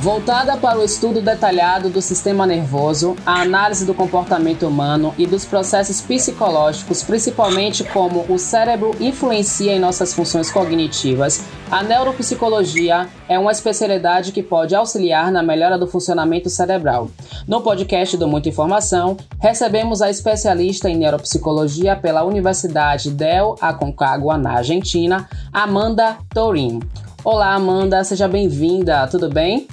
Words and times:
voltada 0.00 0.56
para 0.56 0.78
o 0.78 0.84
estudo 0.84 1.20
detalhado 1.20 1.90
do 1.90 2.00
sistema 2.00 2.46
nervoso, 2.46 3.16
a 3.26 3.42
análise 3.42 3.84
do 3.84 3.92
comportamento 3.92 4.66
humano 4.66 5.12
e 5.18 5.26
dos 5.26 5.44
processos 5.44 6.00
psicológicos, 6.00 7.02
principalmente 7.02 7.82
como 7.82 8.24
o 8.28 8.38
cérebro 8.38 8.92
influencia 9.00 9.72
em 9.72 9.80
nossas 9.80 10.14
funções 10.14 10.50
cognitivas. 10.50 11.44
A 11.68 11.82
neuropsicologia 11.82 13.08
é 13.28 13.38
uma 13.38 13.50
especialidade 13.50 14.30
que 14.30 14.42
pode 14.42 14.74
auxiliar 14.74 15.32
na 15.32 15.42
melhora 15.42 15.76
do 15.76 15.88
funcionamento 15.88 16.48
cerebral. 16.48 17.10
No 17.46 17.60
podcast 17.60 18.16
do 18.16 18.28
Muita 18.28 18.48
Informação, 18.48 19.16
recebemos 19.40 20.00
a 20.00 20.08
especialista 20.08 20.88
em 20.88 20.96
neuropsicologia 20.96 21.96
pela 21.96 22.22
Universidade 22.22 23.10
Del 23.10 23.56
Aconcagua, 23.60 24.38
na 24.38 24.52
Argentina, 24.58 25.28
Amanda 25.52 26.18
Torin. 26.32 26.78
Olá, 27.24 27.52
Amanda, 27.52 28.04
seja 28.04 28.28
bem-vinda, 28.28 29.06
tudo 29.08 29.28
bem? 29.28 29.66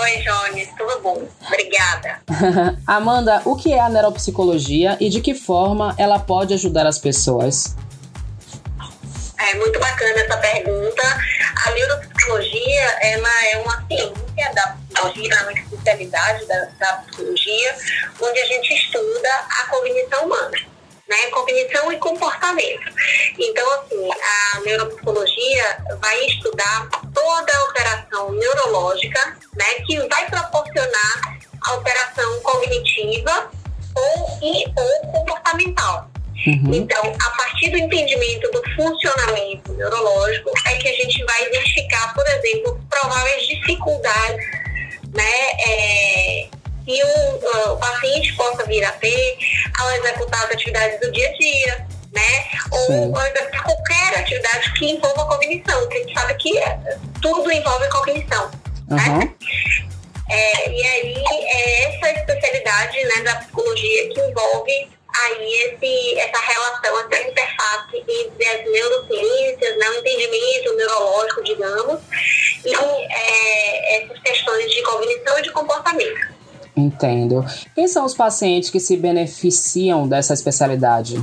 Oi, 0.00 0.22
Jones, 0.22 0.68
tudo 0.78 1.00
bom? 1.00 1.28
Obrigada. 1.46 2.22
Amanda, 2.86 3.42
o 3.44 3.54
que 3.56 3.72
é 3.72 3.80
a 3.80 3.90
neuropsicologia 3.90 4.96
e 4.98 5.10
de 5.10 5.20
que 5.20 5.34
forma 5.34 5.94
ela 5.98 6.18
pode 6.18 6.54
ajudar 6.54 6.86
as 6.86 6.98
pessoas? 6.98 7.76
É 9.38 9.54
muito 9.56 9.78
bacana 9.78 10.20
essa 10.20 10.36
pergunta. 10.38 11.02
A 11.66 11.70
neuropsicologia 11.72 12.82
ela 13.02 13.44
é 13.46 13.58
uma 13.58 13.86
ciência 13.86 14.54
da 14.54 14.76
psicologia, 14.88 15.34
é 15.34 15.42
uma 15.42 15.52
especialidade 15.52 16.46
da, 16.46 16.68
da 16.78 16.92
psicologia, 16.94 17.76
onde 18.20 18.40
a 18.40 18.46
gente 18.46 18.72
estuda 18.72 19.28
a 19.60 19.66
cognição 19.66 20.24
humana 20.24 20.71
né? 21.12 21.26
Cognição 21.30 21.92
e 21.92 21.98
comportamento. 21.98 22.90
Então, 23.38 23.70
assim, 23.74 24.10
a 24.10 24.60
neuropsicologia 24.60 25.84
vai 26.00 26.24
estudar 26.26 26.88
toda 27.12 27.52
a 27.52 27.60
alteração 27.60 28.32
neurológica, 28.32 29.36
né? 29.54 29.66
Que 29.86 29.98
vai 30.08 30.26
proporcionar 30.30 31.38
alteração 31.66 32.40
cognitiva 32.40 33.50
ou, 33.94 34.38
e, 34.42 34.64
ou 34.74 35.12
comportamental. 35.12 36.10
Uhum. 36.46 36.74
Então, 36.74 37.02
a 37.04 37.30
partir 37.36 37.70
do 37.70 37.76
entendimento 37.76 38.50
do 38.50 38.62
funcionamento 38.74 39.72
neurológico, 39.74 40.50
é 40.66 40.74
que 40.76 40.88
a 40.88 40.92
gente 40.92 41.22
vai 41.24 41.46
identificar, 41.46 42.14
por 42.14 42.26
exemplo, 42.26 42.80
prováveis 42.88 43.46
dificuldades, 43.46 44.44
né? 45.14 45.50
É, 45.68 46.48
que 46.84 47.02
o, 47.02 47.72
o 47.72 47.76
paciente 47.76 48.34
possa 48.34 48.64
vir 48.64 48.84
a 48.84 48.92
ter 48.92 49.38
ao 49.78 49.90
executar 49.92 50.44
as 50.44 50.52
atividades 50.52 51.00
do 51.00 51.10
dia 51.12 51.28
a 51.28 51.32
dia, 51.32 51.86
né? 52.12 52.44
Ou, 52.70 53.08
ou 53.08 53.12
qualquer 53.12 54.18
atividade 54.18 54.72
que 54.74 54.90
envolva 54.90 55.26
cognição, 55.26 55.80
porque 55.80 55.96
a 55.96 56.00
gente 56.00 56.14
sabe 56.14 56.34
que 56.34 56.58
é, 56.58 56.78
tudo 57.20 57.50
envolve 57.50 57.88
cognição, 57.88 58.50
uhum. 58.90 58.96
né? 58.96 59.34
É, 60.30 60.70
e 60.70 60.86
aí 60.86 61.24
é 61.28 61.84
essa 61.84 62.10
especialidade 62.18 63.04
né, 63.04 63.22
da 63.22 63.34
psicologia 63.36 64.08
que 64.08 64.20
envolve 64.20 64.88
aí 65.14 65.54
esse, 65.54 66.18
essa 66.18 66.40
relação, 66.40 67.00
essa 67.00 67.28
interface 67.28 67.96
entre 67.96 68.46
as 68.46 68.64
neurociências, 68.70 69.78
né, 69.78 69.90
o 69.90 69.94
entendimento 69.98 70.74
neurológico, 70.74 71.44
digamos, 71.44 72.00
e 72.64 72.74
é, 72.74 74.02
essas 74.02 74.18
questões 74.20 74.70
de 74.70 74.82
cognição 74.82 75.38
e 75.38 75.42
de 75.42 75.50
comportamento. 75.50 76.31
Entendo. 76.76 77.44
Quem 77.74 77.86
são 77.86 78.04
os 78.04 78.14
pacientes 78.14 78.70
que 78.70 78.80
se 78.80 78.96
beneficiam 78.96 80.08
dessa 80.08 80.32
especialidade? 80.32 81.22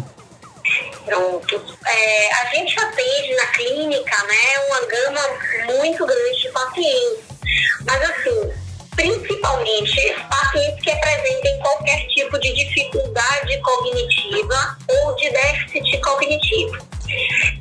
Pronto. 1.06 1.62
É, 1.88 2.34
a 2.34 2.46
gente 2.54 2.80
atende 2.80 3.36
na 3.36 3.46
clínica 3.48 4.24
né, 4.24 4.60
uma 4.68 4.80
gama 4.86 5.78
muito 5.80 6.06
grande 6.06 6.42
de 6.42 6.50
pacientes. 6.50 7.24
Mas, 7.84 8.10
assim, 8.12 8.52
principalmente 8.96 10.16
pacientes 10.30 10.84
que 10.84 10.92
apresentem 10.92 11.60
qualquer 11.60 12.06
tipo 12.08 12.38
de 12.40 12.54
dificuldade 12.54 13.58
cognitiva 13.62 14.78
ou 14.88 15.16
de 15.16 15.30
déficit 15.32 16.02
cognitivo. 16.02 16.78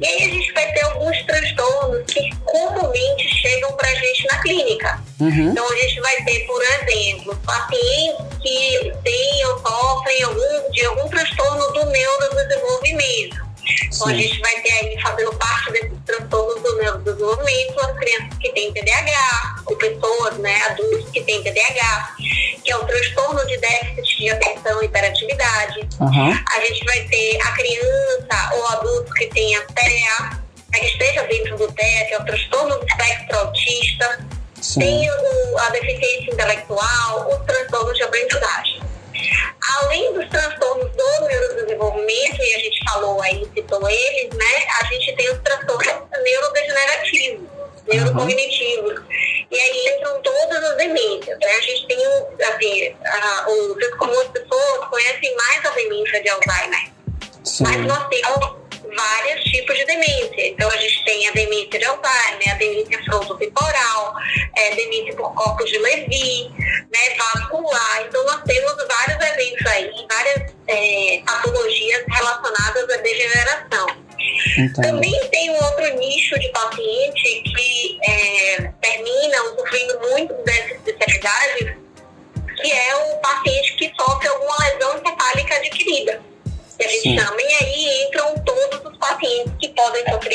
E 0.00 0.06
aí 0.06 0.22
a 0.24 0.28
gente 0.28 0.52
vai 0.52 0.70
ter 0.72 0.80
alguns 0.82 1.22
transtornos 1.22 2.12
que 2.12 2.36
comumente 2.44 3.28
chegam 3.40 3.72
para 3.72 3.88
a 3.88 3.94
gente 3.94 4.26
na 4.26 4.42
clínica. 4.42 5.07
Uhum. 5.20 5.50
Então 5.50 5.68
a 5.68 5.76
gente 5.76 6.00
vai 6.00 6.16
ter, 6.24 6.46
por 6.46 6.62
exemplo, 6.62 7.36
pacientes 7.44 8.38
que 8.40 8.92
têm 9.02 9.46
ou 9.46 9.58
sofrem 9.58 10.22
algum, 10.22 10.70
de 10.70 10.84
algum 10.86 11.08
transtorno 11.08 11.72
do 11.72 11.86
neurodesenvolvimento. 11.86 13.48
Então 13.86 14.08
a 14.08 14.14
gente 14.14 14.40
vai 14.40 14.60
ter 14.60 14.72
aí, 14.72 15.00
fazendo 15.02 15.34
parte 15.34 15.72
desses 15.72 15.92
transtornos 16.06 16.62
do 16.62 16.76
neurodesenvolvimento, 16.76 17.80
as 17.80 17.98
crianças 17.98 18.38
que 18.40 18.48
têm 18.50 18.72
TDAH, 18.72 19.62
ou 19.66 19.76
pessoas, 19.76 20.38
né, 20.38 20.62
adultos 20.70 21.10
que 21.10 21.20
têm 21.22 21.42
TDAH, 21.42 22.14
que 22.64 22.70
é 22.70 22.76
o 22.76 22.84
transtorno 22.84 23.46
de 23.46 23.56
déficit 23.58 24.16
de 24.18 24.30
atenção 24.30 24.82
e 24.82 24.86
hiperatividade. 24.86 25.88
Uhum. 26.00 26.30
A 26.30 26.60
gente 26.60 26.84
vai 26.84 27.00
ter 27.08 27.40
a 27.42 27.52
criança 27.52 28.50
ou 28.54 28.66
adulto 28.68 29.12
que 29.14 29.26
tenha 29.26 29.60
TEA, 29.62 30.38
que 30.72 30.86
esteja 30.86 31.22
dentro 31.24 31.56
do 31.58 31.72
TEA, 31.72 32.06
que 32.06 32.14
é 32.14 32.18
o 32.18 32.24
transtorno 32.24 32.78
do 32.78 32.86
espectro 32.86 33.38
autista. 33.38 34.37
Sim. 34.60 34.80
Tem 34.80 35.10
o, 35.10 35.58
a 35.58 35.70
deficiência 35.70 36.32
intelectual, 36.32 37.28
os 37.28 37.46
transtornos 37.46 37.96
de 37.96 38.02
aprendizagem. 38.02 38.82
Além 39.80 40.12
dos 40.14 40.28
transtornos 40.28 40.90
do 40.96 41.26
neurodesenvolvimento, 41.26 42.42
e 42.42 42.54
a 42.54 42.58
gente 42.58 42.84
falou 42.90 43.20
aí, 43.22 43.48
citou 43.54 43.88
eles, 43.88 44.34
né? 44.34 44.66
A 44.80 44.84
gente 44.86 45.16
tem 45.16 45.30
os 45.30 45.38
transtornos 45.40 46.08
neurodegenerativos, 46.22 47.48
neurocognitivos. 47.86 48.98
Uhum. 48.98 49.06
E 49.50 49.58
aí 49.58 49.96
entram 49.96 50.20
todas 50.22 50.64
as 50.64 50.76
demências, 50.76 51.38
né? 51.38 51.50
A 51.50 51.60
gente 51.60 51.86
tem, 51.86 52.06
assim, 52.46 52.96
a, 53.04 53.46
o 53.48 53.98
comum 53.98 54.20
as 54.20 54.28
pessoas 54.28 54.88
conhecem 54.88 55.34
mais 55.36 55.64
a 55.64 55.70
demência 55.70 56.22
de 56.22 56.28
Alzheimer. 56.28 56.90
Sim. 57.44 57.64
Mas 57.64 57.86
nós 57.86 58.08
temos 58.08 58.67
vários 58.98 59.44
tipos 59.44 59.76
de 59.76 59.84
demência. 59.84 60.48
Então, 60.48 60.68
a 60.68 60.76
gente 60.76 61.04
tem 61.04 61.28
a 61.28 61.32
demência 61.32 61.78
de 61.78 61.84
Alzheimer, 61.84 62.50
a 62.50 62.54
demência 62.54 63.04
frontotemporal, 63.04 64.14
é, 64.56 64.74
demência 64.74 65.14
por 65.14 65.32
corpos 65.34 65.70
de 65.70 65.78
Levy, 65.78 66.50
né, 66.58 67.14
vascular. 67.16 68.04
Então, 68.06 68.24
nós 68.24 68.42
temos 68.42 68.74
vários 68.88 69.24
eventos 69.24 69.66
aí, 69.66 70.06
várias 70.10 70.52
é, 70.66 71.22
patologias 71.24 72.04
relacionadas 72.08 72.90
à 72.90 72.96
degeneração. 72.96 73.86
Então. 74.58 74.82
Também 74.82 75.28
tem 75.30 75.50
um 75.50 75.64
outro 75.64 75.94
nicho 75.96 76.38
de 76.38 76.48
paciente 76.48 77.42
que 77.42 77.98
é, 78.02 78.72
terminam 78.80 79.56
sofrendo 79.56 80.00
muito 80.10 80.34
dessa 80.42 80.74
especialidade, 80.74 81.78
que 82.60 82.72
é 82.72 82.96
o 82.96 83.16
paciente 83.18 83.74
que 83.76 83.92
sofre 83.96 84.28
alguma 84.28 84.56
lesão 84.58 84.98
encefálica 84.98 85.54
adquirida 85.54 86.20
que 86.78 86.84
a 86.84 86.88
gente 86.88 87.02
Sim. 87.02 87.18
chama, 87.18 87.37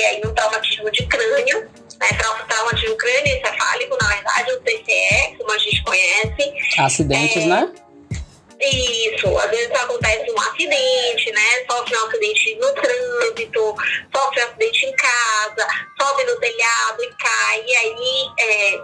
sofrer 0.03 0.05
aí 0.05 0.21
um 0.25 0.33
traumatismo 0.33 0.91
de 0.91 1.05
crânio, 1.07 1.61
né, 1.99 2.07
traumatismo 2.47 2.95
crânio 2.97 3.37
encefálico, 3.37 3.97
na 4.01 4.07
verdade, 4.07 4.51
o 4.51 4.59
TCE, 4.61 5.37
como 5.37 5.51
a 5.51 5.57
gente 5.57 5.83
conhece. 5.83 6.53
Acidentes, 6.77 7.43
é, 7.43 7.47
né? 7.47 7.71
Isso, 8.59 9.37
às 9.37 9.49
vezes 9.49 9.71
acontece 9.71 10.31
um 10.31 10.39
acidente, 10.39 11.31
né? 11.31 11.65
Sofre 11.69 11.97
um 11.97 12.07
acidente 12.07 12.55
no 12.55 12.73
trânsito, 12.73 13.75
sofre 14.15 14.41
um 14.41 14.43
acidente 14.45 14.85
em 14.85 14.95
casa, 14.95 15.67
sobe 15.99 16.23
no 16.23 16.39
telhado 16.39 17.03
e 17.03 17.13
cai, 17.15 17.63
e 17.65 17.75
aí 17.75 18.31
é, 18.39 18.81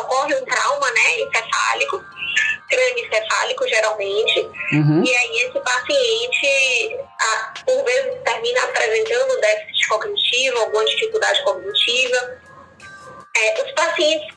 ocorre 0.00 0.34
um 0.34 0.44
trauma, 0.44 0.90
né, 0.90 1.20
encefálico 1.20 2.04
crânioencefálico, 2.72 3.68
geralmente. 3.68 4.40
Uhum. 4.72 5.04
E 5.04 5.14
aí 5.14 5.36
esse 5.42 5.60
paciente, 5.60 7.01
cognitiva. 11.42 12.40
É, 13.36 13.62
os 13.64 13.72
pacientes 13.72 14.31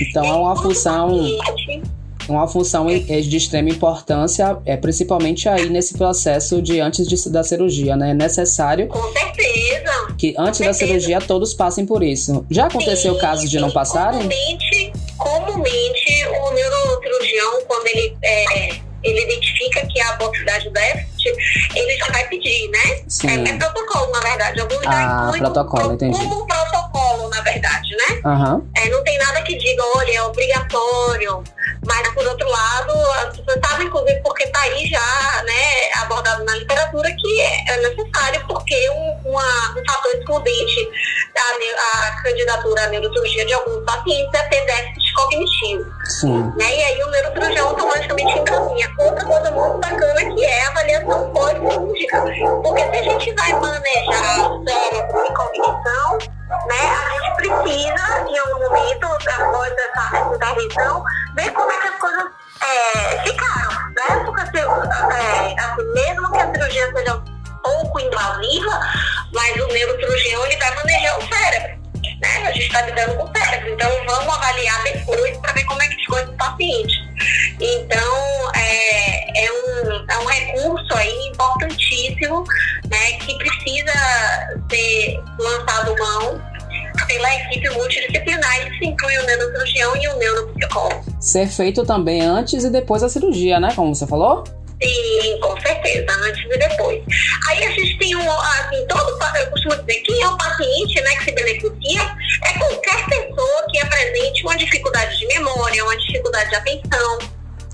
Então, 0.00 0.24
é 0.24 0.32
uma 0.32 0.56
função... 0.56 1.20
Uma 2.28 2.48
função 2.48 2.86
de 2.88 3.36
extrema 3.36 3.68
importância, 3.68 4.58
é 4.66 4.76
principalmente 4.76 5.48
aí 5.48 5.68
nesse 5.68 5.96
processo 5.96 6.60
de 6.60 6.80
antes 6.80 7.06
de, 7.06 7.30
da 7.30 7.44
cirurgia, 7.44 7.94
né? 7.94 8.10
É 8.10 8.14
necessário. 8.14 8.88
Com 8.88 9.12
certeza. 9.12 10.12
Que 10.18 10.34
antes 10.36 10.58
da 10.58 10.72
cirurgia 10.72 11.20
todos 11.20 11.54
passem 11.54 11.86
por 11.86 12.02
isso. 12.02 12.44
Já 12.50 12.66
aconteceu 12.66 13.14
sim, 13.14 13.20
casos 13.20 13.48
de 13.48 13.60
não 13.60 13.70
passarem? 13.70 14.22
Comumente, 14.22 14.92
comumente 15.16 16.26
o 16.26 16.50
neurocirurgião, 16.52 17.62
quando 17.68 17.86
ele, 17.86 18.16
é, 18.24 18.70
ele 19.04 19.22
identifica 19.22 19.86
que 19.86 20.00
a 20.00 20.16
possibilidade 20.16 20.64
do 20.64 20.72
déficit, 20.72 21.36
ele 21.76 21.96
já 21.96 22.06
vai 22.06 22.28
pedir, 22.28 22.68
né? 22.70 23.04
Sim. 23.06 23.28
É, 23.28 23.50
é 23.50 23.52
protocolo, 23.56 24.10
na 24.10 24.20
verdade. 24.20 24.60
Ah, 24.86 25.32
protocolo, 25.38 25.92
entendi. 25.92 26.18
Como 26.18 26.44
protocolo, 26.44 27.28
na 27.28 27.40
verdade, 27.42 27.88
né? 27.90 28.20
Uhum. 28.24 28.66
Literatura 36.96 37.12
que 37.12 37.40
é 37.40 37.76
necessário, 37.76 38.46
porque 38.46 38.90
um, 38.90 39.30
uma, 39.30 39.70
um 39.76 39.82
fator 39.86 40.12
excludente 40.14 40.90
da 41.34 41.42
a 42.06 42.22
candidatura 42.22 42.84
à 42.84 42.86
neurocirurgia 42.88 43.46
de 43.46 43.54
alguns 43.54 43.84
pacientes 43.84 44.34
é 44.34 44.42
ter 44.48 44.64
déficit 44.64 45.14
cognitivo. 45.14 45.84
Sim. 46.04 46.52
Né? 46.56 46.76
E 46.76 46.84
aí 46.84 47.02
o 47.02 47.10
neurocirurgião 47.10 47.68
automaticamente 47.68 48.38
encaminha. 48.38 48.90
Outra 48.98 49.24
coisa 49.24 49.50
muito 49.50 49.78
bacana 49.78 50.34
que 50.34 50.44
é 50.44 50.64
a 50.64 50.68
avaliação 50.70 51.32
pós-cirúrgica. 51.32 52.22
Porque 52.62 52.82
se 52.82 52.96
a 52.96 53.02
gente 53.02 53.34
vai 53.34 53.52
manejar 53.60 54.50
cérebro 54.66 55.24
e 55.24 55.34
cognição, 55.34 56.18
né, 56.66 56.80
a 56.80 57.10
gente 57.10 57.36
precisa, 57.36 58.26
em 58.28 58.38
algum 58.38 58.60
momento, 58.60 59.06
após 59.06 59.72
essa 59.72 60.34
intervenção, 60.34 61.04
ver 61.34 61.50
como 61.52 61.70
é 61.70 61.76
que 61.78 61.88
as 61.88 61.96
coisas 61.96 62.45
é, 62.66 63.22
ficaram. 63.22 63.70
Né? 63.94 64.24
Porque 64.24 64.58
é, 64.58 65.60
assim, 65.60 65.92
mesmo 65.94 66.32
que 66.32 66.38
a 66.38 66.52
cirurgia 66.52 66.92
seja 66.92 67.22
pouco 67.62 68.00
invasiva, 68.00 68.80
mas 69.32 69.56
o 69.56 69.66
neurocirurgião 69.68 70.46
ele 70.46 70.56
vai 70.56 70.74
manejar 70.74 71.18
o 71.18 71.28
cérebro. 71.28 71.86
Né? 72.20 72.46
A 72.46 72.52
gente 72.52 72.66
está 72.66 72.82
lidando 72.82 73.16
com 73.16 73.24
o 73.24 73.36
cérebro, 73.36 73.72
então 73.72 73.90
vamos 74.06 74.34
avaliar 74.34 74.82
depois 74.84 75.36
para 75.38 75.52
ver 75.52 75.64
como 75.64 75.82
é 75.82 75.88
que 75.88 75.96
ficou 75.96 76.18
esse 76.18 76.32
paciente. 76.32 77.06
Então, 77.60 78.52
é, 78.54 79.44
é, 79.44 79.52
um, 79.52 80.06
é 80.08 80.18
um 80.18 80.26
recurso 80.26 80.94
aí 80.94 81.28
importantíssimo 81.28 82.44
né, 82.88 83.12
que 83.18 83.36
precisa 83.38 83.92
ser 84.70 85.20
lançado 85.38 85.96
mão 85.98 86.40
pela 87.06 87.34
equipe 87.34 87.68
multidisciplinar, 87.70 88.64
que 88.64 88.78
se 88.78 88.86
inclui 88.86 89.16
o 89.18 89.26
neurocirurgião 89.26 89.96
e 89.96 90.08
o 90.08 90.16
neuropsicólogo. 90.16 91.05
Ser 91.20 91.48
feito 91.48 91.84
também 91.84 92.22
antes 92.22 92.64
e 92.64 92.70
depois 92.70 93.02
da 93.02 93.08
cirurgia, 93.08 93.58
né? 93.58 93.72
Como 93.74 93.94
você 93.94 94.06
falou? 94.06 94.44
Sim, 94.82 95.40
com 95.40 95.58
certeza, 95.60 96.12
antes 96.12 96.44
e 96.44 96.58
depois. 96.58 97.02
Aí 97.48 97.64
a 97.64 97.70
gente 97.70 97.98
tem 97.98 98.14
um, 98.14 98.30
assim, 98.30 98.86
todo, 98.86 99.18
eu 99.36 99.50
costumo 99.50 99.76
dizer, 99.82 100.00
quem 100.02 100.22
é 100.22 100.28
o 100.28 100.36
paciente 100.36 101.00
né, 101.00 101.16
que 101.16 101.24
se 101.24 101.32
beneficia 101.32 102.16
é 102.44 102.58
qualquer 102.58 103.06
pessoa 103.06 103.66
que 103.70 103.78
apresente 103.78 104.42
uma 104.42 104.56
dificuldade 104.56 105.18
de 105.18 105.26
memória, 105.28 105.82
uma 105.82 105.96
dificuldade 105.96 106.50
de 106.50 106.56
atenção, 106.56 107.18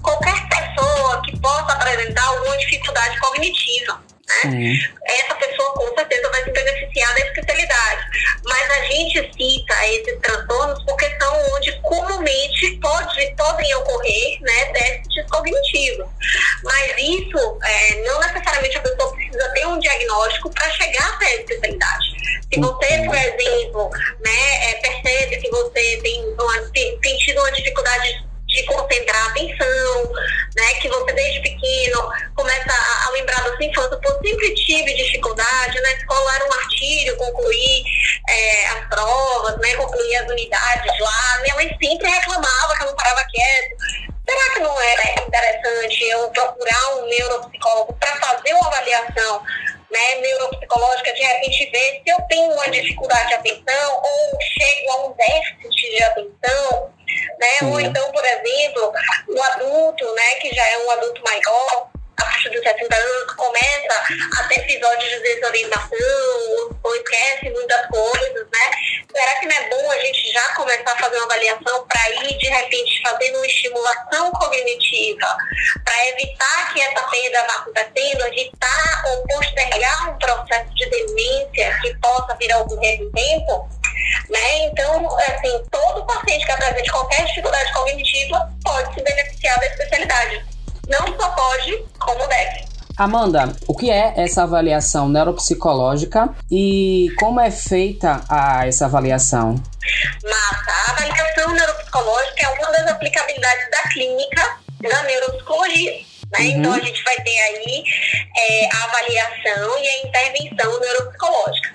qualquer 0.01 0.49
pessoa 0.49 1.23
que 1.23 1.37
possa 1.41 1.73
apresentar 1.73 2.25
alguma 2.25 2.57
dificuldade 2.59 3.19
cognitiva. 3.19 4.01
Né? 4.45 4.75
Essa 5.05 5.35
pessoa 5.35 5.75
com 5.75 5.95
certeza 5.95 6.31
vai 6.31 6.45
se 6.45 6.51
beneficiar 6.53 7.15
da 7.15 7.21
especialidade. 7.21 8.07
Mas 8.45 8.71
a 8.71 8.85
gente 8.85 9.31
cita 9.37 9.87
esses 9.89 10.21
transtornos 10.21 10.83
porque 10.85 11.07
são 11.21 11.55
onde 11.55 11.73
comumente 11.83 12.42
pode, 13.31 13.37
podem 13.37 13.75
ocorrer 13.77 14.41
né, 14.41 14.73
déficits 14.73 15.31
cognitivos. 15.31 16.07
Mas 16.65 16.93
isso, 16.99 17.59
é, 17.63 18.03
não 18.05 18.21
necessariamente 18.21 18.77
a 18.77 18.81
pessoa 18.81 19.15
precisa 19.15 19.49
ter 19.51 19.67
um 19.67 19.79
diagnóstico 19.79 20.51
para 20.51 20.71
chegar 20.71 21.15
até 21.15 21.27
a 21.27 21.37
especialidade. 21.37 22.13
Se 22.53 22.61
você, 22.61 23.07
dificuldade 52.93 53.29
de 53.29 53.35
atenção 53.35 53.97
ou 53.97 54.39
chego 54.41 54.93
a 54.93 55.07
um 55.07 55.13
déficit 55.13 55.97
de 55.97 56.03
atenção, 56.03 56.93
né? 57.39 57.71
Ou 57.71 57.81
então, 57.81 58.13
por 58.13 58.25
exemplo, 58.25 58.93
o 59.29 59.43
adulto, 59.43 60.15
né, 60.15 60.35
que 60.41 60.55
já 60.55 60.67
é 60.69 60.79
um 60.79 60.91
adulto 60.91 61.23
maior, 61.25 61.91
a 62.17 62.25
partir 62.25 62.51
dos 62.51 62.63
60 62.63 62.97
anos, 62.97 63.35
começa 63.35 64.39
a 64.39 64.45
ter 64.45 64.61
episódios 64.61 65.11
de 65.11 65.21
desorientação, 65.21 66.79
ou 66.83 66.97
esquece 66.97 67.51
muitas 67.51 67.87
coisas, 67.87 68.47
né? 68.53 68.71
Será 69.15 69.41
que 69.41 69.47
não 69.47 69.57
é 69.57 69.69
bom 69.69 69.91
a 69.91 69.99
gente 69.99 70.33
já 70.33 70.55
começar 70.55 70.93
a 70.93 70.99
fazer 70.99 71.17
uma 71.17 71.27
avaliação 71.27 71.87
para 71.87 72.11
ir, 72.11 72.39
de 72.39 72.49
repente, 72.49 73.03
fazendo 73.03 73.37
uma 73.37 73.47
estimulação 73.47 74.31
cognitiva, 74.33 75.37
para 75.85 76.09
evitar 76.09 76.73
que 76.73 76.81
essa 76.81 77.03
perda 77.09 77.47
vá 77.47 77.55
acontecendo, 77.55 78.27
evitar 78.27 79.03
ou 79.07 79.27
postergar 79.27 80.11
um 80.11 80.19
processo 80.19 80.75
de 80.75 80.87
demência 80.91 81.79
que 81.81 81.95
possa 81.99 82.37
vir 82.37 82.53
ao 82.53 82.67
decorrer 82.67 82.99
do 82.99 83.11
tempo? 83.13 83.69
Né? 84.31 84.65
Então, 84.65 85.17
assim, 85.19 85.65
todo 85.71 86.07
paciente 86.07 86.45
que 86.45 86.53
apresente 86.53 86.91
qualquer 86.91 87.25
dificuldade 87.25 87.73
cognitiva 87.73 88.53
pode 88.65 88.95
se 88.95 89.03
beneficiar 89.03 89.59
da 89.59 89.67
especialidade. 89.67 90.52
Não 90.89 91.07
só 91.19 91.29
pode, 91.31 91.85
como 91.99 92.27
deve. 92.29 92.73
Amanda, 92.97 93.53
o 93.67 93.75
que 93.75 93.91
é 93.91 94.13
essa 94.17 94.43
avaliação 94.43 95.09
neuropsicológica 95.09 96.35
e 96.51 97.09
como 97.19 97.41
é 97.41 97.51
feita 97.51 98.23
a, 98.29 98.67
essa 98.67 98.87
avaliação? 98.87 99.55
Massa, 100.23 100.71
a 100.71 100.93
avaliação 100.93 101.53
neuropsicológica 101.53 102.43
é 102.43 102.49
uma 102.49 102.71
das 102.71 102.91
aplicabilidades 102.93 103.71
da 103.71 103.83
clínica 103.89 104.59
da 104.83 105.03
neuropsicologia. 105.05 105.93
Né? 106.33 106.39
Uhum. 106.39 106.47
Então 106.51 106.73
a 106.75 106.81
gente 106.81 107.03
vai 107.03 107.17
ter 107.17 107.39
aí 107.39 107.85
é, 108.37 108.69
a 108.73 108.85
avaliação 108.85 109.79
e 109.79 109.89
a 109.89 110.07
intervenção 110.07 110.81
neuropsicológica. 110.81 111.71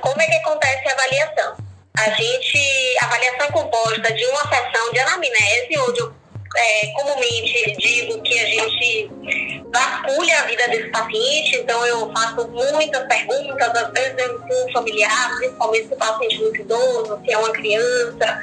Como 0.00 0.20
é 0.20 0.26
que 0.26 0.36
acontece 0.36 0.88
a 0.88 0.92
avaliação? 0.92 1.56
A 1.96 2.10
gente, 2.10 2.98
a 3.00 3.06
avaliação 3.06 3.46
é 3.46 3.52
composta 3.52 4.12
de 4.12 4.26
uma 4.26 4.42
sessão 4.48 4.92
de 4.92 4.98
anamnese, 4.98 5.78
onde 5.78 6.00
eu 6.00 6.15
é, 6.56 6.86
comumente 6.94 7.76
digo 7.78 8.22
que 8.22 8.38
a 8.38 8.46
gente 8.46 9.10
vasculha 9.72 10.40
a 10.40 10.46
vida 10.46 10.68
desse 10.68 10.88
paciente, 10.90 11.56
então 11.56 11.84
eu 11.86 12.12
faço 12.12 12.48
muitas 12.48 13.06
perguntas, 13.06 13.68
às 13.68 13.92
vezes 13.92 14.14
eu 14.18 14.66
um 14.66 14.72
familiar, 14.72 15.36
principalmente 15.36 15.88
se 15.88 15.94
o 15.94 15.96
paciente 15.96 16.36
é 16.36 16.38
muito 16.38 16.60
idoso, 16.60 17.20
se 17.24 17.32
é 17.32 17.38
uma 17.38 17.52
criança, 17.52 18.40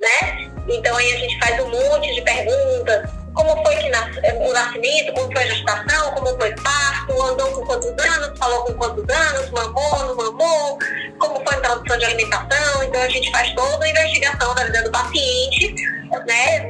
né? 0.00 0.50
Então 0.68 0.96
aí 0.96 1.12
a 1.12 1.18
gente 1.18 1.38
faz 1.38 1.60
um 1.60 1.68
monte 1.68 2.14
de 2.14 2.22
perguntas 2.22 3.10
como 3.34 3.62
foi 3.64 3.76
que 3.76 3.88
nas, 3.90 4.16
o 4.16 4.52
nascimento, 4.52 5.12
como 5.12 5.32
foi 5.32 5.42
a 5.42 5.46
gestação, 5.46 6.12
como 6.12 6.28
foi 6.38 6.52
o 6.52 6.62
parto, 6.62 7.22
andou 7.22 7.50
com 7.50 7.66
quantos 7.66 7.90
anos, 7.90 8.38
falou 8.38 8.64
com 8.64 8.74
quantos 8.74 9.04
anos, 9.08 9.50
mamou, 9.50 9.98
não 10.06 10.16
mamou, 10.16 10.78
como 11.18 11.42
foi 11.44 11.54
a 11.54 11.58
introdução 11.58 11.98
de 11.98 12.04
alimentação. 12.04 12.82
Então 12.84 13.02
a 13.02 13.08
gente 13.08 13.30
faz 13.32 13.52
toda 13.54 13.84
a 13.84 13.88
investigação 13.88 14.54
da 14.54 14.64
vida 14.64 14.82
do 14.82 14.90
paciente, 14.92 15.74
né? 16.26 16.68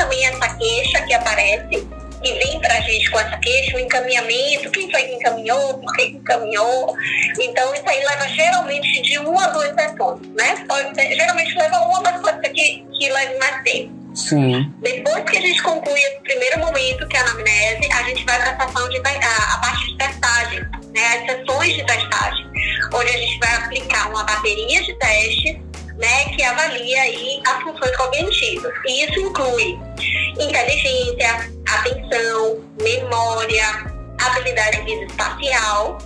Também 0.00 0.24
essa 0.24 0.48
queixa 0.56 1.02
que 1.02 1.12
aparece 1.12 1.86
e 2.24 2.32
vem 2.32 2.58
para 2.58 2.74
a 2.74 2.80
gente 2.80 3.10
com 3.10 3.20
essa 3.20 3.36
queixa, 3.36 3.76
o 3.76 3.80
encaminhamento, 3.80 4.70
quem 4.70 4.90
foi 4.90 5.02
que 5.02 5.14
encaminhou, 5.14 5.78
por 5.78 5.94
que 5.94 6.04
encaminhou. 6.04 6.94
Então, 7.38 7.74
isso 7.74 7.84
aí 7.86 8.02
leva 8.02 8.28
geralmente 8.28 9.02
de 9.02 9.18
uma 9.18 9.44
a 9.44 9.48
duas 9.48 9.74
sessões, 9.74 10.20
né? 10.36 10.64
Pode 10.66 10.94
ser, 10.94 11.14
geralmente 11.14 11.54
leva 11.54 11.80
uma, 11.80 12.00
mas 12.00 12.20
pode 12.22 12.40
ser 12.40 12.52
que, 12.52 12.86
que 12.98 13.10
leve 13.10 13.38
mais 13.38 13.62
tempo. 13.62 13.92
Sim. 14.14 14.72
Depois 14.80 15.22
que 15.24 15.36
a 15.36 15.40
gente 15.40 15.62
conclui 15.62 16.00
esse 16.00 16.20
primeiro 16.20 16.60
momento, 16.60 17.06
que 17.06 17.16
é 17.16 17.20
a 17.20 17.22
anamnese, 17.24 17.92
a 17.92 18.02
gente 18.04 18.24
vai 18.24 18.38
para 18.38 18.52
a 18.52 18.68
sessão 18.68 18.88
de 18.88 18.96
a, 18.98 19.54
a 19.54 19.58
parte 19.58 19.86
de 19.86 19.98
testagem. 19.98 20.60
né, 20.94 21.06
as 21.18 21.26
sessões 21.26 21.74
de 21.74 21.84
testagem, 21.84 22.46
onde 22.92 23.10
a 23.10 23.18
gente 23.18 23.38
vai 23.38 23.54
aplicar 23.56 24.08
uma 24.08 24.24
bateria 24.24 24.82
de 24.82 24.94
testes 24.94 25.69
né, 26.00 26.24
que 26.34 26.42
avalia 26.42 27.02
aí 27.02 27.42
as 27.46 27.62
funções 27.62 27.96
cognitivas. 27.96 28.72
E 28.86 29.04
isso 29.04 29.20
inclui 29.20 29.78
inteligência, 30.38 31.50
atenção, 31.68 32.64
memória, 32.80 33.66
habilidade 34.20 34.78
espacial, 35.04 35.98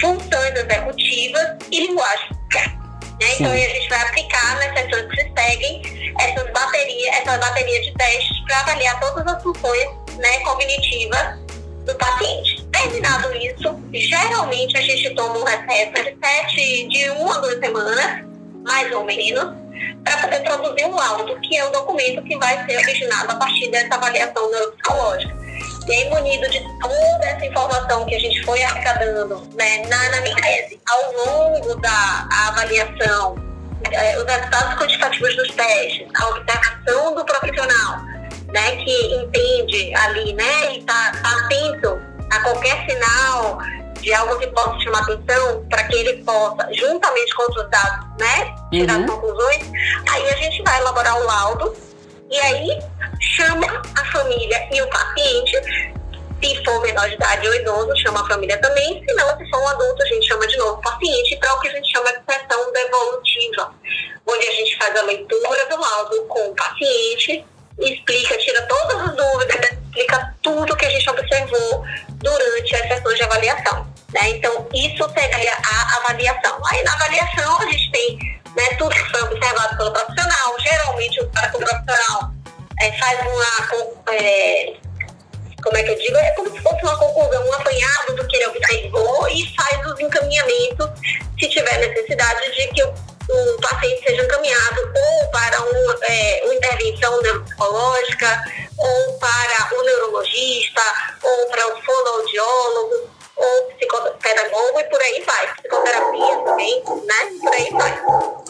funções 0.00 0.54
executivas 0.54 1.56
e 1.72 1.86
linguagem. 1.86 2.30
Né? 3.20 3.28
Então 3.34 3.50
a 3.50 3.56
gente 3.56 3.88
vai 3.88 4.02
aplicar 4.02 4.56
nas 4.56 4.78
sessões 4.78 5.10
que 5.10 5.22
se 5.22 5.32
seguem 5.38 5.82
essas 6.20 6.52
baterias, 6.52 7.16
essa 7.16 7.38
bateria 7.38 7.82
de 7.82 7.94
testes 7.94 8.44
para 8.46 8.60
avaliar 8.60 9.00
todas 9.00 9.26
as 9.26 9.42
funções 9.42 9.88
né, 10.18 10.38
cognitivas 10.40 11.38
do 11.86 11.94
paciente. 11.94 12.66
Terminado 12.72 13.34
isso, 13.36 13.80
geralmente 13.94 14.76
a 14.76 14.82
gente 14.82 15.14
toma 15.14 15.38
um 15.38 15.44
recesso 15.44 16.04
de 16.04 16.16
sete, 16.22 16.88
de 16.88 17.10
uma 17.10 17.36
a 17.36 17.40
duas 17.40 17.58
semanas, 17.58 18.35
mais 18.66 18.92
ou 18.92 19.04
menos, 19.04 19.54
para 20.04 20.18
poder 20.18 20.40
produzir 20.40 20.84
um 20.84 20.94
laudo, 20.94 21.38
que 21.40 21.56
é 21.56 21.64
o 21.64 21.70
documento 21.70 22.22
que 22.22 22.36
vai 22.36 22.64
ser 22.66 22.76
originado 22.76 23.32
a 23.32 23.36
partir 23.36 23.70
dessa 23.70 23.94
avaliação 23.94 24.50
neuropsicológica. 24.50 25.36
E 25.88 25.92
aí, 25.92 26.10
munido 26.10 26.48
de 26.50 26.60
toda 26.80 27.26
essa 27.26 27.46
informação 27.46 28.04
que 28.06 28.14
a 28.16 28.18
gente 28.18 28.44
foi 28.44 28.60
arrecadando 28.62 29.48
né, 29.54 29.86
na 29.86 29.96
anamnese 30.06 30.80
ao 30.88 31.12
longo 31.12 31.76
da 31.76 32.28
avaliação, 32.48 33.36
é, 33.92 34.18
os 34.18 34.24
resultados 34.24 34.74
quantitativos 34.80 35.36
dos 35.36 35.48
testes, 35.54 36.08
a 36.16 36.28
observação 36.30 37.14
do 37.14 37.24
profissional, 37.24 38.00
né, 38.52 38.76
que 38.84 39.14
entende 39.14 39.94
ali, 39.94 40.32
né, 40.32 40.72
e 40.72 40.78
está 40.78 41.12
tá 41.22 41.44
atento 41.44 42.00
a 42.32 42.40
qualquer 42.40 42.84
sinal 42.90 43.58
de 44.06 44.14
algo 44.14 44.38
que 44.38 44.46
possa 44.46 44.78
chamar 44.78 45.00
atenção, 45.00 45.66
para 45.68 45.82
que 45.82 45.96
ele 45.96 46.22
possa, 46.22 46.68
juntamente 46.72 47.34
com 47.34 47.42
os 47.42 47.68
dados, 47.68 48.06
né, 48.20 48.54
tirar 48.70 49.00
uhum. 49.00 49.06
conclusões, 49.06 49.68
aí 50.08 50.28
a 50.28 50.36
gente 50.36 50.62
vai 50.62 50.78
elaborar 50.78 51.20
o 51.20 51.24
laudo 51.24 51.76
e 52.30 52.38
aí 52.38 52.78
chama 53.20 53.66
a 53.66 54.04
família 54.12 54.68
e 54.70 54.80
o 54.80 54.88
paciente. 54.88 55.96
Se 56.40 56.64
for 56.64 56.80
menor 56.82 57.08
de 57.08 57.16
idade 57.16 57.48
ou 57.48 57.54
idoso, 57.56 57.96
chama 57.96 58.20
a 58.20 58.28
família 58.28 58.56
também. 58.58 59.02
Se 59.04 59.14
não, 59.14 59.36
se 59.38 59.50
for 59.50 59.60
um 59.60 59.68
adulto, 59.68 60.02
a 60.04 60.06
gente 60.06 60.28
chama 60.28 60.46
de 60.46 60.56
novo 60.56 60.74
o 60.74 60.82
paciente 60.82 61.36
para 61.38 61.54
o 61.54 61.60
que 61.60 61.68
a 61.68 61.72
gente 61.72 61.90
chama 61.90 62.12
de 62.12 62.32
sessão 62.32 62.72
devolutiva, 62.72 63.74
onde 64.24 64.46
a 64.46 64.52
gente 64.52 64.78
faz 64.78 64.96
a 64.96 65.02
leitura 65.02 65.66
do 65.66 65.80
laudo 65.80 66.22
com 66.26 66.50
o 66.50 66.54
paciente, 66.54 67.44
explica, 67.80 68.38
tira 68.38 68.62
todas 68.68 69.00
as 69.00 69.16
dúvidas, 69.16 69.72
explica 69.72 70.34
tudo 70.42 70.76
que 70.76 70.84
a 70.84 70.90
gente 70.90 71.10
observou 71.10 71.84
durante 72.22 72.76
as 72.76 72.86
sessões 72.86 73.16
de 73.16 73.24
avaliação. 73.24 73.85
Né? 74.26 74.30
Então, 74.30 74.68
isso 74.74 75.08
seria 75.16 75.54
a 75.54 75.96
avaliação. 75.98 76.60
Aí, 76.66 76.82
na 76.82 76.92
avaliação, 76.94 77.60
a 77.60 77.66
gente 77.66 77.92
tem 77.92 78.18
né, 78.56 78.68
tudo 78.78 78.90
que 78.90 79.10
foi 79.10 79.22
observado 79.22 79.76
pelo 79.76 79.92
profissional. 79.92 80.60
Geralmente, 80.60 81.20
o 81.20 81.28
profissional 81.28 82.30
é, 82.80 82.92
faz 82.98 83.20
uma. 83.20 84.12
É, 84.12 84.74
como 85.62 85.76
é 85.76 85.82
que 85.82 85.90
eu 85.90 85.98
digo? 85.98 86.16
É 86.16 86.30
como 86.32 86.50
se 86.50 86.62
fosse 86.62 86.82
uma 86.82 86.98
conclusão, 86.98 87.48
um 87.48 87.52
apanhado 87.54 88.16
do 88.16 88.26
que 88.26 88.36
ele 88.36 88.46
observou 88.46 89.28
e 89.28 89.54
faz 89.56 89.86
os 89.86 89.98
encaminhamentos, 89.98 90.90
se 91.40 91.48
tiver 91.48 91.78
necessidade, 91.78 92.52
de 92.52 92.68
que 92.68 92.84
o, 92.84 92.88
o 92.88 93.60
paciente 93.60 94.02
seja 94.04 94.22
encaminhado 94.22 94.92
ou 94.94 95.28
para 95.28 95.60
um, 95.62 95.92
é, 96.02 96.40
uma 96.44 96.54
intervenção 96.54 97.20
neuropsicológica, 97.20 98.44
ou 98.78 99.18
para 99.18 99.76
o 99.76 99.82
neurologista, 99.82 100.82
ou 101.22 101.46
para 101.46 101.66
o 101.66 101.82
fonoaudiólogo 101.82 103.15
ou 103.36 103.68
psicopedagogo 103.74 104.80
e 104.80 104.84
por 104.84 105.00
aí 105.00 105.24
vai. 105.24 105.54
Psicoterapia 105.56 106.36
também, 106.44 106.82
né? 106.84 107.40
Por 107.40 107.52
aí 107.52 107.70
vai. 107.70 108.02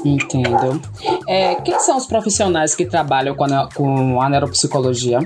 Entendo. 0.04 0.82
É, 1.28 1.54
quem 1.56 1.78
são 1.80 1.96
os 1.96 2.06
profissionais 2.06 2.74
que 2.74 2.86
trabalham 2.86 3.34
com 3.34 3.44
a, 3.44 3.68
com 3.74 4.20
a 4.20 4.28
neuropsicologia? 4.28 5.18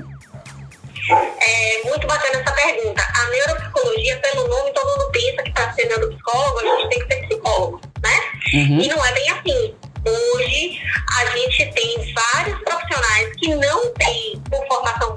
É 1.13 1.83
muito 1.87 2.07
bacana 2.07 2.39
essa 2.39 2.51
pergunta. 2.51 3.01
A 3.01 3.29
neuropsicologia, 3.29 4.17
pelo 4.19 4.47
nome, 4.47 4.71
todo 4.71 4.87
mundo 4.87 5.11
pensa 5.11 5.43
que 5.43 5.51
para 5.51 5.73
ser 5.73 5.85
neuropsicólogo 5.85 6.59
a 6.59 6.63
gente 6.63 6.89
tem 6.89 7.07
que 7.07 7.13
ser 7.13 7.27
psicólogo, 7.27 7.81
né? 8.01 8.19
Uhum. 8.53 8.79
E 8.79 8.87
não 8.87 9.05
é 9.05 9.11
bem 9.13 9.29
assim. 9.29 9.75
Hoje 10.03 10.81
a 11.19 11.25
gente 11.37 11.71
tem 11.73 12.13
vários 12.13 12.59
profissionais 12.63 13.35
que 13.37 13.53
não 13.53 13.93
têm 13.93 14.41
por 14.49 14.65
formação 14.67 15.10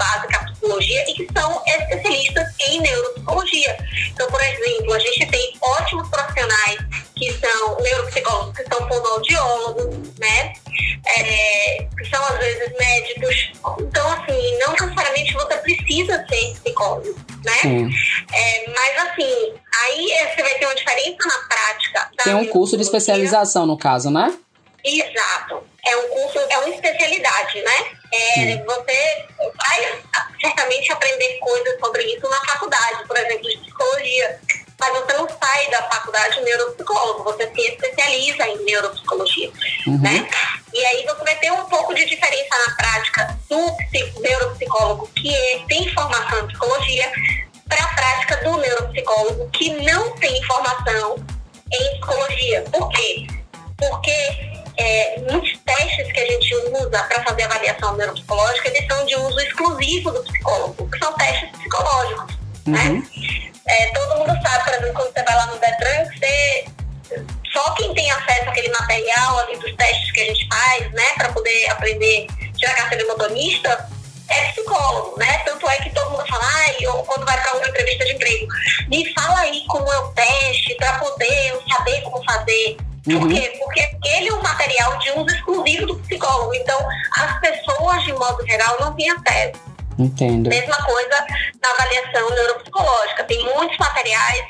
psicologia 0.74 1.04
e 1.08 1.14
que 1.14 1.28
são 1.36 1.62
especialistas 1.66 2.48
em 2.68 2.80
neuropsicologia. 2.80 3.76
Então, 4.12 4.26
por 4.28 4.40
exemplo, 4.40 4.92
a 4.92 4.98
gente 4.98 5.26
tem 5.26 5.52
ótimos 5.60 6.08
profissionais 6.08 6.78
que 7.16 7.32
são 7.34 7.76
neuropsicólogos, 7.80 8.56
que 8.56 8.74
são 8.74 8.88
fonoaudiólogos, 8.88 10.18
né? 10.18 10.52
É, 11.06 11.86
que 11.96 12.10
são 12.10 12.24
às 12.24 12.38
vezes 12.38 12.72
médicos. 12.78 13.52
Então, 13.80 14.12
assim, 14.12 14.58
não 14.58 14.72
necessariamente 14.72 15.32
você 15.32 15.56
precisa 15.58 16.26
ser 16.28 16.54
psicólogo, 16.62 17.14
né? 17.44 17.90
É, 18.32 18.70
mas 18.70 19.08
assim, 19.08 19.54
aí 19.82 20.08
você 20.34 20.42
vai 20.42 20.54
ter 20.54 20.66
uma 20.66 20.74
diferença 20.74 21.18
na 21.26 21.38
prática. 21.48 22.10
Tem 22.24 22.34
um 22.34 22.46
curso 22.46 22.76
de 22.76 22.82
especialização 22.82 23.66
no 23.66 23.78
caso, 23.78 24.10
né? 24.10 24.36
Exato. 24.84 25.62
É 25.86 25.96
um 25.96 26.08
curso, 26.08 26.38
é 26.38 26.58
uma 26.58 26.68
especialidade, 26.68 27.62
né? 27.62 28.03
É, 28.14 28.64
você 28.64 29.26
vai 29.56 30.02
certamente 30.40 30.92
aprender 30.92 31.38
coisas 31.38 31.78
sobre 31.80 32.02
isso 32.04 32.28
na 32.28 32.36
faculdade, 32.52 33.06
por 33.06 33.16
exemplo, 33.16 33.48
de 33.48 33.58
psicologia. 33.58 34.40
Mas 34.78 34.92
você 34.92 35.12
não 35.14 35.28
sai 35.28 35.70
da 35.70 35.82
faculdade 35.88 36.34
de 36.36 36.44
neuropsicólogo, 36.44 37.24
você 37.24 37.50
se 37.54 37.60
especializa 37.60 38.46
em 38.48 38.64
neuropsicologia, 38.64 39.50
uhum. 39.86 40.00
né? 40.00 40.28
E 40.72 40.84
aí 40.84 41.04
você 41.06 41.24
vai 41.24 41.36
ter 41.36 41.52
um 41.52 41.64
pouco 41.66 41.94
de 41.94 42.04
diferença 42.04 42.56
na 42.66 42.74
prática 42.74 43.38
do 43.48 44.20
neuropsicólogo 44.20 45.08
que 45.14 45.34
é, 45.34 45.64
tem 45.68 45.92
formação 45.94 46.40
em 46.40 46.46
psicologia 46.48 47.12
para 47.68 47.84
a 47.84 47.94
prática 47.94 48.36
do 48.38 48.56
neuropsicólogo 48.58 49.50
que 49.50 49.70
não 49.70 50.10
tem 50.16 50.42
formação 50.44 51.24
em 51.72 51.90
psicologia. 51.92 52.62
Por 52.72 52.88
quê? 52.90 53.26
Porque 53.78 54.53
é, 54.76 55.20
muitos 55.30 55.58
testes 55.64 56.12
que 56.12 56.20
a 56.20 56.26
gente 56.26 56.54
usa 56.54 57.02
para 57.02 57.22
fazer 57.22 57.44
avaliação 57.44 57.96
neuropsicológica, 57.96 58.68
eles 58.68 58.86
são 58.86 59.06
de 59.06 59.16
uso 59.16 59.40
exclusivo 59.40 60.10
do 60.10 60.22
psicólogo, 60.24 60.90
que 60.90 60.98
são 60.98 61.12
testes 61.14 61.50
psicológicos. 61.50 62.34
Né? 62.66 62.80
Uhum. 62.80 63.00
Né? 63.00 63.50
É, 63.66 63.86
todo 63.86 64.18
mundo 64.18 64.32
sabe, 64.42 64.64
por 64.64 64.74
exemplo, 64.74 64.94
quando 64.94 65.12
você 65.12 65.22
vai 65.22 65.36
lá 65.36 65.46
no 65.46 65.58
Detran, 65.58 66.04
você, 66.04 66.64
só 67.52 67.70
quem 67.74 67.94
tem 67.94 68.10
acesso 68.10 68.48
àquele 68.48 68.68
material 68.68 69.38
ali 69.38 69.56
dos 69.58 69.74
testes 69.76 70.12
que 70.12 70.20
a 70.20 70.24
gente 70.26 70.48
faz, 70.48 70.92
né, 70.92 71.14
para 71.16 71.32
poder 71.32 71.70
aprender 71.70 72.26
tirar 72.56 72.74
carteira 72.74 73.04
de 73.04 73.10
motorista, 73.10 73.88
é 74.28 74.52
psicólogo, 74.52 75.18
né? 75.18 75.38
Tanto 75.44 75.68
é 75.68 75.76
que 75.76 75.90
todo 75.90 76.10
mundo 76.10 76.26
fala, 76.26 76.44
ai, 76.44 76.86
ou 76.86 77.04
quando 77.04 77.26
vai 77.26 77.40
para 77.40 77.56
uma 77.56 77.68
entrevista 77.68 78.04
de 78.04 78.12
emprego, 78.12 78.46
me 78.88 79.12
fala 79.12 79.40
aí 79.40 79.64
como 79.68 79.90
é 79.92 79.98
o 79.98 80.08
teste 80.08 80.74
para 80.76 80.98
poder 80.98 81.48
eu 81.48 81.62
saber 81.68 82.00
como 82.02 82.24
fazer. 82.24 82.76
Uhum. 83.06 83.20
Por 83.20 83.28
quê? 83.28 83.52
Porque 83.58 83.96
ele 84.08 84.28
é 84.28 84.34
um 84.34 84.42
material 84.42 84.98
de 84.98 85.10
uso 85.10 85.26
exclusivo 85.26 85.86
do 85.86 85.96
psicólogo. 86.00 86.54
Então, 86.54 86.78
as 87.18 87.40
pessoas, 87.40 88.02
de 88.04 88.12
modo 88.12 88.46
geral, 88.46 88.76
não 88.80 88.94
têm 88.94 89.10
acesso. 89.10 89.60
Entendo. 89.98 90.48
Mesma 90.48 90.76
coisa 90.84 91.26
na 91.62 91.70
avaliação 91.70 92.30
neuropsicológica. 92.30 93.24
Tem 93.24 93.44
muitos 93.44 93.76
materiais 93.78 94.44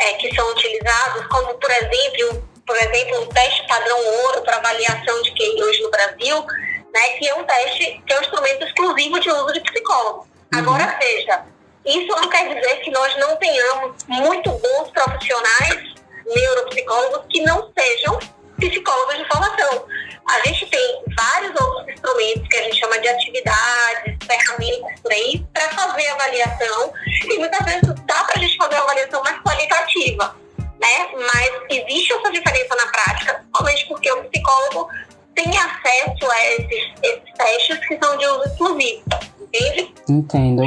é, 0.00 0.12
que 0.14 0.34
são 0.34 0.48
utilizados, 0.52 1.26
como, 1.26 1.54
por 1.54 1.70
exemplo, 1.70 2.48
por 2.66 2.76
exemplo, 2.76 3.22
o 3.22 3.26
teste 3.26 3.66
padrão 3.68 3.98
ouro 4.24 4.42
para 4.42 4.56
avaliação 4.56 5.22
de 5.22 5.30
QI 5.32 5.62
hoje 5.62 5.82
no 5.82 5.90
Brasil, 5.90 6.46
né, 6.92 7.08
que 7.18 7.28
é 7.28 7.34
um 7.34 7.44
teste, 7.44 8.02
que 8.04 8.12
é 8.12 8.18
um 8.18 8.22
instrumento 8.22 8.64
exclusivo 8.64 9.20
de 9.20 9.30
uso 9.30 9.52
de 9.52 9.60
psicólogo. 9.60 10.26
Uhum. 10.52 10.60
Agora, 10.60 10.96
veja, 10.98 11.44
isso 11.84 12.08
não 12.08 12.28
quer 12.28 12.54
dizer 12.54 12.76
que 12.80 12.90
nós 12.90 13.16
não 13.18 13.36
tenhamos 13.36 13.96
muito 14.08 14.50
bons 14.50 14.90
profissionais 14.90 15.95
neuropsicólogos 16.26 17.26
que 17.28 17.42
não 17.42 17.70
sejam 17.78 18.18
psicólogos 18.58 19.16
de 19.18 19.24
formação. 19.26 19.86
A 20.28 20.48
gente 20.48 20.66
tem 20.66 21.04
vários 21.16 21.60
outros 21.60 21.88
instrumentos 21.88 22.48
que 22.48 22.56
a 22.56 22.62
gente 22.64 22.80
chama 22.80 22.98
de 22.98 23.08
atividades, 23.08 24.16
ferramentas 24.26 25.00
por 25.00 25.12
aí, 25.12 25.46
para 25.52 25.68
fazer 25.70 26.08
avaliação. 26.08 26.92
E 27.24 27.38
muitas 27.38 27.64
vezes 27.64 27.94
dá 28.06 28.24
para 28.24 28.34
a 28.36 28.38
gente 28.38 28.56
fazer 28.56 28.74
uma 28.74 28.84
avaliação 28.84 29.22
mais 29.22 29.40
qualitativa, 29.42 30.36
né? 30.58 31.08
Mas 31.14 31.50
existe 31.70 32.12
essa 32.12 32.30
diferença 32.32 32.74
na 32.74 32.86
prática, 32.88 33.44
somente 33.56 33.86
porque 33.86 34.10
o 34.10 34.24
psicólogo 34.24 34.88
tem 35.34 35.56
acesso 35.56 36.30
a 36.30 36.46
esses, 36.46 36.92
esses 37.02 37.32
testes 37.36 37.86
que 37.86 37.98
são 38.02 38.16
de 38.16 38.26
uso 38.26 38.44
exclusivo, 38.46 39.02
entende? 39.40 39.94
Entendo. 40.08 40.62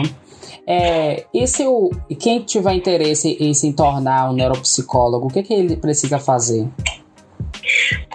É, 0.71 1.25
e 1.33 1.47
se 1.47 1.65
o, 1.65 1.89
quem 2.19 2.43
tiver 2.43 2.73
interesse 2.73 3.35
em 3.39 3.55
se 3.55 3.73
tornar 3.73 4.29
um 4.29 4.33
neuropsicólogo, 4.33 5.25
o 5.25 5.33
que, 5.33 5.41
que 5.41 5.51
ele 5.51 5.75
precisa 5.75 6.19
fazer? 6.19 6.67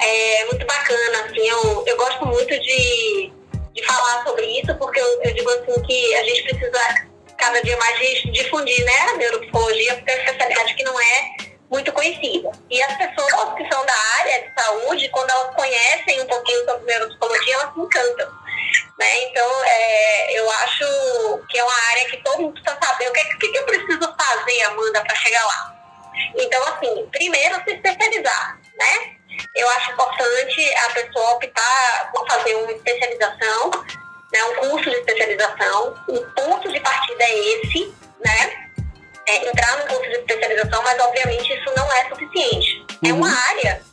É 0.01 0.45
muito 0.45 0.65
bacana, 0.65 1.25
assim, 1.25 1.41
eu, 1.41 1.85
eu 1.85 1.97
gosto 1.97 2.25
muito 2.27 2.51
de, 2.51 3.33
de 3.75 3.85
falar 3.85 4.23
sobre 4.23 4.47
isso, 4.61 4.73
porque 4.77 5.01
eu, 5.01 5.23
eu 5.23 5.35
digo 5.35 5.51
assim 5.51 5.83
que 5.83 6.15
a 6.15 6.23
gente 6.23 6.43
precisa 6.45 6.79
cada 7.37 7.61
dia 7.61 7.77
mais 7.77 7.99
difundir 8.33 8.85
né, 8.85 9.01
a 9.11 9.17
neuropsicologia, 9.17 9.97
porque 9.97 10.13
é 10.13 10.15
uma 10.15 10.23
especialidade 10.23 10.75
que 10.75 10.85
não 10.85 11.01
é 11.01 11.37
muito 11.73 11.93
conhecida. 11.93 12.53
E 12.71 12.81
as 12.83 12.97
pessoas 12.97 13.55
que 13.57 13.69
são 13.69 13.85
da 13.85 13.95
área 14.21 14.43
de 14.43 14.63
saúde, 14.63 15.09
quando 15.09 15.29
elas 15.29 15.57
conhecem 15.57 16.23
um 16.23 16.27
pouquinho 16.27 16.65
sobre 16.67 16.87
neuropsicologia, 16.87 17.55
elas 17.55 17.75
se 17.75 17.81
encantam. 17.81 18.44
Né? 18.99 19.25
Então, 19.25 19.65
é, 19.65 20.39
eu 20.39 20.51
acho 20.51 21.47
que 21.49 21.59
é 21.59 21.65
uma 21.65 21.83
área 21.91 22.11
que 22.11 22.17
todo 22.19 22.43
mundo 22.43 22.61
precisa 22.61 22.79
saber 22.83 23.09
o 23.09 23.13
que, 23.13 23.25
que, 23.25 23.49
que 23.49 23.59
eu 23.59 23.65
preciso 23.65 24.15
fazer, 24.17 24.63
Amanda, 24.63 25.03
para 25.03 25.15
chegar 25.17 25.45
lá. 25.45 25.75
Então, 26.37 26.63
assim, 26.69 27.09
primeiro 27.11 27.57
se 27.65 27.73
especializar, 27.73 28.59
né? 28.79 29.15
Eu 29.55 29.69
acho 29.71 29.93
importante 29.93 30.75
a 30.75 30.91
pessoa 30.91 31.31
optar 31.33 32.11
por 32.13 32.27
fazer 32.29 32.55
uma 32.55 32.73
especialização, 32.73 33.71
né, 34.33 34.45
um 34.45 34.55
curso 34.69 34.91
de 34.91 34.97
especialização. 34.97 36.05
O 36.09 36.21
ponto 36.33 36.73
de 36.73 36.81
partida 36.81 37.25
é 37.25 37.39
esse, 37.39 37.95
né? 38.25 38.69
É 39.27 39.49
entrar 39.49 39.79
no 39.79 39.87
curso 39.87 40.11
de 40.11 40.17
especialização, 40.19 40.83
mas 40.83 41.01
obviamente 41.01 41.53
isso 41.53 41.75
não 41.77 41.93
é 41.93 42.09
suficiente. 42.09 42.87
É 43.03 43.09
uhum. 43.09 43.11
É 43.11 43.13
uma 43.13 43.49
área 43.49 43.84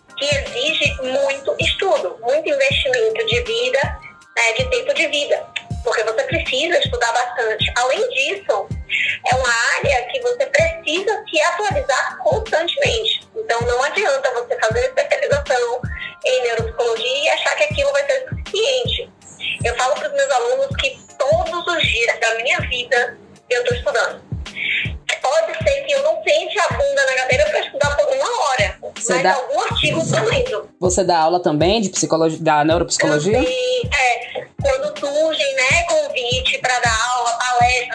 de 5.02 5.08
vida, 5.08 5.44
porque 5.84 6.04
você 6.04 6.24
precisa 6.24 6.78
estudar 6.78 7.12
bastante. 7.12 7.72
Além 7.76 8.10
disso, 8.10 8.68
é 9.32 9.36
uma 9.36 9.54
área 9.78 10.08
que 10.12 10.22
você 10.22 10.46
precisa 10.46 11.24
se 11.30 11.42
atualizar 11.42 12.18
constantemente. 12.20 13.28
Então, 13.36 13.60
não 13.62 13.84
adianta 13.84 14.32
você 14.34 14.60
fazer 14.60 14.80
especialização 14.80 15.82
em 16.26 16.42
neuropsicologia 16.44 17.24
e 17.24 17.30
achar 17.30 17.56
que 17.56 17.64
aquilo 17.64 17.92
vai 17.92 18.06
ser 18.06 18.30
suficiente. 18.30 19.10
Eu 19.64 19.76
falo 19.76 19.96
para 19.96 20.08
os 20.08 20.14
meus 20.14 20.32
alunos 20.32 20.76
que 20.78 21.00
todos 21.18 21.68
os 21.68 21.84
dias 21.84 22.20
da 22.20 22.36
minha 22.36 22.60
vida 22.62 23.18
eu 23.50 23.62
estou 23.62 23.78
estudando. 23.78 24.22
Pode 25.22 25.58
ser 25.64 25.82
que 25.84 25.94
eu 25.94 26.04
não 26.04 26.22
sente 26.24 26.60
a 26.60 26.68
bunda 26.70 27.06
na 27.06 27.14
cadeira 27.14 27.46
para 27.46 27.60
estudar 27.60 27.96
por 27.96 28.08
uma 28.08 28.50
hora, 28.50 28.78
você 28.96 29.14
mas 29.14 29.24
dá... 29.24 29.34
algum 29.34 29.62
artigo 29.62 30.00
eu 30.00 30.30
lendo. 30.30 30.70
Você 30.80 31.04
dá 31.04 31.20
aula 31.20 31.40
também 31.40 31.82
de 31.82 31.90
psicologia, 31.90 32.40
da 32.42 32.64
neuropsicologia? 32.64 33.40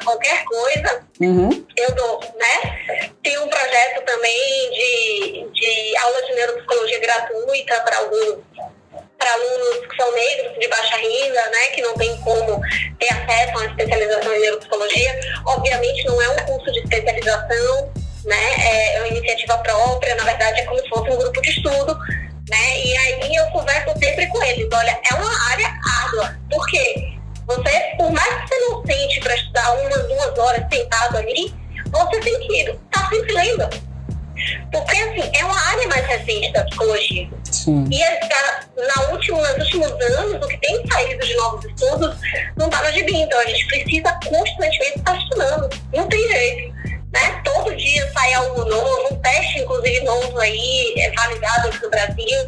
Qualquer 0.07 0.45
coisa, 0.45 1.03
uhum. 1.21 1.67
eu 1.77 1.95
dou, 1.97 2.21
né? 2.37 3.11
Tem 3.23 3.37
um 3.39 3.49
projeto 3.49 4.05
também 4.05 4.71
de, 4.71 5.49
de 5.53 5.97
aula 5.97 6.23
de 6.23 6.35
neuropsicologia 6.35 7.01
gratuita 7.01 7.81
para 7.81 7.99
alguns 7.99 8.39
para 9.19 9.33
alunos 9.33 9.87
que 9.87 9.97
são 9.97 10.13
negros, 10.13 10.59
de 10.59 10.69
baixa 10.69 10.97
renda, 10.97 11.51
né, 11.51 11.69
que 11.75 11.81
não 11.81 11.95
tem 11.95 12.17
como 12.21 12.61
ter 12.99 13.13
acesso 13.13 13.53
a 13.53 13.61
uma 13.61 13.67
especialização 13.67 14.35
em 14.35 14.41
neuropsicologia. 14.41 15.21
Obviamente 15.47 16.05
não 16.05 16.21
é 16.21 16.29
um 16.29 16.37
curso 16.45 16.71
de 16.71 16.81
especialização, 16.81 17.93
né, 18.25 18.95
é 18.95 18.99
uma 18.99 19.09
iniciativa 19.09 19.57
própria, 19.59 20.15
na 20.17 20.25
verdade 20.25 20.61
é 20.61 20.65
como 20.65 20.81
se 20.81 20.89
fosse 20.89 21.11
um 21.11 21.17
grupo 21.17 21.41
de 21.41 21.51
estudo, 21.51 21.99
né, 22.49 22.81
e 22.85 22.97
aí 22.97 23.35
eu 23.37 23.47
converso 23.47 23.99
sempre 23.99 24.27
com 24.29 24.43
eles, 24.45 24.69
olha, 24.71 25.01
é 25.11 25.15
uma 25.15 25.51
área 25.51 25.75
árdua, 26.05 26.37
por 26.51 26.67
quê? 26.67 27.15
Você, 27.47 27.95
por 27.97 28.11
mais 28.11 28.43
que 28.43 28.49
você 28.49 28.59
não 28.61 28.85
sente 28.85 29.21
para 29.21 29.35
estudar 29.35 29.73
umas, 29.73 30.09
duas 30.09 30.38
horas 30.38 30.65
sentado 30.73 31.17
ali, 31.17 31.55
você 31.91 32.21
tem 32.21 32.38
que 32.41 32.57
estar 32.61 32.79
tá 32.91 33.09
sempre 33.09 33.33
lendo 33.33 33.87
porque, 34.71 34.97
assim, 34.97 35.31
é 35.35 35.45
uma 35.45 35.61
área 35.69 35.88
mais 35.88 36.07
recente 36.07 36.53
da 36.53 36.65
psicologia. 36.65 37.29
Sim. 37.50 37.88
E 37.91 37.99
tá, 38.29 38.61
na 38.76 39.12
última, 39.12 39.41
nos 39.53 39.65
últimos 39.65 39.91
anos, 39.91 40.45
o 40.45 40.49
que 40.49 40.59
tem 40.59 40.87
saído 40.87 41.25
de 41.25 41.35
novos 41.35 41.65
estudos 41.65 42.17
não 42.57 42.67
está 42.67 42.83
no 42.83 42.93
gibi. 42.93 43.17
Então, 43.17 43.38
a 43.41 43.47
gente 43.47 43.67
precisa 43.67 44.12
constantemente 44.25 44.99
estar 44.99 45.17
estudando. 45.17 45.69
Não 45.93 46.09
tem 46.09 46.29
jeito. 46.29 46.75
Né? 47.12 47.41
Todo 47.45 47.75
dia 47.76 48.11
sai 48.12 48.35
algo 48.35 48.65
novo, 48.65 49.15
um 49.15 49.17
teste, 49.21 49.61
inclusive, 49.61 50.05
novo 50.05 50.38
aí, 50.38 50.94
é 50.99 51.11
validado 51.12 51.68
aqui 51.68 51.83
no 51.83 51.90
Brasil. 51.90 52.44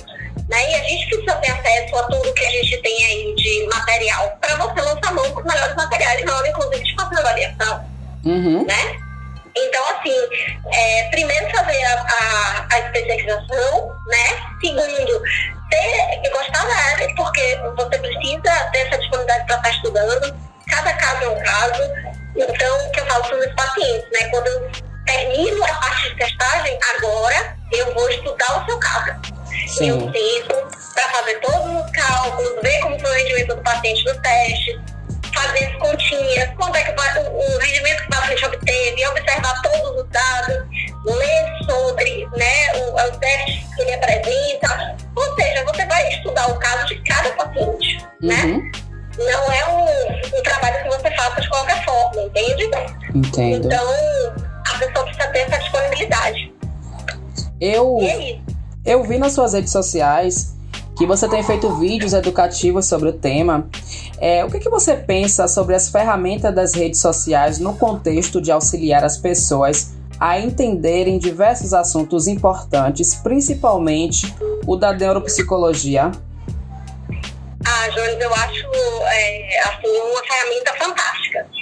Né? 0.48 0.70
E 0.70 0.74
a 0.74 0.82
gente 0.84 1.08
precisa 1.08 1.36
ter 1.36 1.50
acesso 1.50 1.96
a 1.96 2.02
tudo 2.04 2.32
que 2.32 2.44
a 2.44 2.50
gente 2.50 2.78
tem 2.78 3.04
aí 3.04 3.34
de 3.34 3.66
material 3.66 4.38
para 4.40 4.56
você 4.56 4.80
lançar 4.80 5.12
mão 5.12 5.30
com 5.30 5.40
os 5.40 5.46
melhores 5.46 5.76
materiais 5.76 6.24
na 6.24 6.36
hora, 6.36 6.48
inclusive, 6.48 6.84
de 6.84 6.94
fazer 6.94 7.18
avaliação. 7.18 7.84
Uhum. 8.24 8.66
Né? 8.66 8.98
Então, 9.56 9.84
assim, 9.90 10.16
é, 10.72 11.08
primeiro 11.10 11.50
fazer 11.50 11.84
a, 11.84 12.00
a, 12.00 12.66
a, 12.70 12.78
especialização, 12.78 13.92
né? 14.06 14.56
Segundo, 14.60 15.22
ter, 15.68 16.30
gostar 16.30 16.64
da 16.64 16.74
área, 16.74 17.14
porque 17.16 17.60
você 17.76 17.98
precisa 17.98 18.70
ter 18.72 18.78
essa 18.78 18.98
disponibilidade 18.98 19.46
para 19.46 19.56
estar 19.56 19.70
estudando. 19.70 20.36
Cada 20.68 20.92
caso 20.94 21.24
é 21.24 21.28
um 21.28 21.42
caso. 21.42 21.82
Então, 22.36 22.86
o 22.86 22.90
que 22.90 23.00
eu 23.00 23.06
falo 23.06 23.24
para 23.24 23.34
os 23.34 23.40
meus 23.40 23.54
pacientes, 23.54 24.10
né? 24.12 24.28
Quando 24.30 24.46
eu 24.46 24.70
termino 25.06 25.64
a 25.64 25.74
parte 25.74 26.10
de 26.10 26.16
testagem, 26.16 26.78
agora 26.96 27.56
eu 27.72 27.92
vou 27.94 28.08
estudar 28.10 28.62
o 28.62 28.66
seu 28.66 28.78
caso. 28.78 29.37
Sim. 29.68 29.90
Eu 29.90 30.10
tento 30.10 30.54
para 30.94 31.08
fazer 31.10 31.40
todos 31.40 31.84
os 31.84 31.90
cálculos, 31.92 32.62
ver 32.62 32.80
como 32.80 32.98
foi 32.98 33.10
o 33.10 33.14
rendimento 33.14 33.54
do 33.54 33.62
paciente 33.62 34.04
no 34.06 34.22
teste, 34.22 34.80
fazer 35.34 35.64
as 35.66 35.76
continhas, 35.76 36.50
quanto 36.56 36.76
é 36.76 36.84
que 36.84 36.90
o, 36.90 37.36
o 37.36 37.58
rendimento 37.58 38.00
que 38.00 38.06
o 38.06 38.10
paciente 38.10 38.44
obteve, 38.46 39.06
observar 39.06 39.62
todos 39.62 40.02
os 40.02 40.08
dados, 40.10 40.64
ler 41.04 41.64
sobre 41.66 42.28
né, 42.36 42.72
os 42.94 43.16
testes 43.18 43.74
que 43.74 43.82
ele 43.82 43.94
apresenta. 43.94 44.96
Ou 45.14 45.34
seja, 45.34 45.64
você 45.64 45.86
vai 45.86 46.08
estudar 46.08 46.50
o 46.50 46.58
caso 46.58 46.86
de 46.86 47.02
cada 47.04 47.30
paciente, 47.32 48.06
né? 48.22 48.34
uhum. 48.34 48.58
né? 48.58 48.72
Não 49.18 49.52
é 49.52 49.68
um, 49.68 50.38
um, 50.38 50.42
trabalho 50.44 50.82
que 50.82 50.88
você 50.90 51.10
faça 51.16 51.40
de 51.40 51.48
qualquer 51.48 51.84
forma, 51.84 52.22
entende? 52.22 52.70
Entendo. 53.14 53.66
Então, 53.66 53.92
a 54.68 54.78
pessoa 54.78 55.04
precisa 55.04 55.26
ter 55.32 55.40
essa 55.40 55.58
disponibilidade. 55.58 56.54
Eu, 57.60 57.98
é 58.00 58.38
eu 58.84 59.02
vi 59.04 59.18
nas 59.18 59.32
suas 59.32 59.52
redes 59.52 59.72
sociais 59.72 60.56
que 60.96 61.06
você 61.06 61.28
tem 61.28 61.42
feito 61.44 61.72
vídeos 61.76 62.12
educativos 62.12 62.86
sobre 62.86 63.08
o 63.08 63.12
tema. 63.12 63.68
É, 64.20 64.44
o 64.44 64.50
que, 64.50 64.58
que 64.58 64.68
você 64.68 64.96
pensa 64.96 65.46
sobre 65.46 65.76
as 65.76 65.88
ferramentas 65.88 66.52
das 66.52 66.74
redes 66.74 67.00
sociais 67.00 67.58
no 67.60 67.76
contexto 67.76 68.40
de 68.40 68.50
auxiliar 68.50 69.04
as 69.04 69.16
pessoas 69.16 69.94
a 70.18 70.40
entenderem 70.40 71.16
diversos 71.18 71.72
assuntos 71.72 72.26
importantes, 72.26 73.14
principalmente 73.14 74.34
o 74.66 74.74
da 74.74 74.92
neuropsicologia? 74.92 76.10
Ah, 77.64 77.88
Jones, 77.90 78.20
eu 78.20 78.34
acho 78.34 78.66
é, 79.04 79.60
assim, 79.68 80.00
uma 80.00 80.22
ferramenta 80.24 80.72
fantástica. 80.76 81.57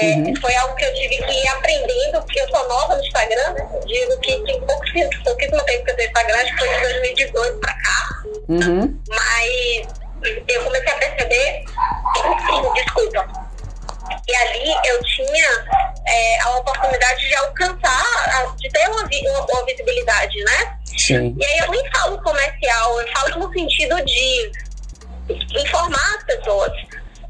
É, 0.00 0.14
uhum. 0.14 0.34
Foi 0.40 0.54
algo 0.56 0.74
que 0.76 0.84
eu 0.84 0.94
tive 0.94 1.18
que 1.18 1.32
ir 1.32 1.48
aprendendo, 1.48 2.22
porque 2.22 2.40
eu 2.40 2.48
sou 2.48 2.68
nova 2.68 2.96
no 2.96 3.04
Instagram, 3.04 3.52
né? 3.52 3.68
Digo 3.86 4.20
que 4.20 4.40
tem 4.44 4.60
pouquíssimo, 4.60 5.24
pouquíssimo 5.24 5.62
tempo 5.64 5.84
que 5.84 5.90
eu 5.90 5.96
tenho 5.96 6.08
Instagram, 6.08 6.36
acho 6.36 6.52
que 6.52 6.58
foi 6.58 6.68
de 6.74 6.80
2018 6.80 7.60
para 7.60 7.74
cá. 7.74 8.22
Uhum. 8.48 9.00
Mas 9.08 9.88
eu 10.48 10.64
comecei 10.64 10.88
a 10.88 10.96
perceber, 10.96 11.64
desculpa, 12.74 13.42
e 14.26 14.34
ali 14.34 14.74
eu 14.86 15.02
tinha 15.02 15.48
é, 16.06 16.40
a 16.40 16.56
oportunidade 16.56 17.28
de 17.28 17.34
alcançar, 17.36 18.54
de 18.56 18.68
ter 18.70 18.88
uma, 18.88 19.02
uma, 19.02 19.46
uma 19.46 19.64
visibilidade, 19.66 20.38
né? 20.44 20.76
Sim. 20.96 21.36
E 21.38 21.44
aí 21.44 21.58
eu 21.58 21.70
nem 21.70 21.90
falo 21.90 22.20
comercial, 22.22 23.00
eu 23.00 23.08
falo 23.12 23.46
no 23.46 23.52
sentido 23.52 23.96
de 24.04 24.52
informar 25.28 26.16
as 26.16 26.24
pessoas. 26.24 26.72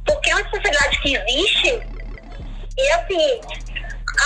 Porque 0.05 0.31
é 0.31 0.35
uma 0.35 0.43
especialidade 0.43 1.01
que 1.01 1.17
existe 1.17 1.92
assim, 2.93 3.41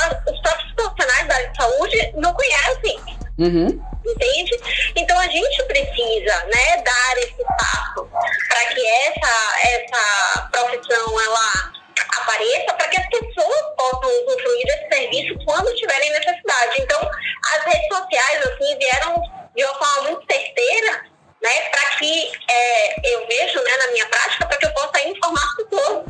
a, 0.03 0.31
os 0.31 0.41
próprios 0.41 0.73
profissionais 0.75 1.29
da 1.29 1.35
área 1.35 1.49
de 1.49 1.57
saúde 1.57 2.13
não 2.17 2.35
conhecem. 2.35 3.01
Uhum. 3.39 3.97
Entende? 4.05 4.53
Então 4.95 5.19
a 5.19 5.27
gente 5.27 5.63
precisa 5.65 6.45
né, 6.45 6.83
dar 6.83 7.19
esse 7.19 7.45
passo 7.59 8.09
para 8.49 8.67
que 8.73 8.87
essa, 8.87 9.69
essa 9.69 10.49
profissão 10.53 11.21
ela 11.21 11.73
apareça, 12.21 12.75
para 12.75 12.89
que 12.89 13.01
as 13.01 13.09
pessoas 13.09 13.63
possam 13.77 14.11
usufruir 14.25 14.67
desse 14.67 14.89
serviço 14.89 15.45
quando 15.45 15.75
tiverem 15.75 16.11
necessidade. 16.11 16.81
Então, 16.81 17.11
as 17.55 17.65
redes 17.65 17.89
sociais 17.89 18.47
assim, 18.47 18.79
vieram 18.79 19.23
de 19.55 19.65
uma 19.65 19.75
forma 19.75 20.11
muito 20.11 20.33
certeira 20.33 21.05
né, 21.43 21.61
para 21.71 21.97
que 21.99 22.33
é, 22.51 23.15
eu 23.15 23.27
vejo 23.27 23.63
né, 23.63 23.77
na 23.79 23.93
minha 23.93 24.07
prática, 24.07 24.47
para 24.47 24.57
que 24.57 24.67
eu 24.67 24.73
possa 24.73 25.01
informar 25.09 25.43
as 25.43 25.57
pessoas. 25.57 26.05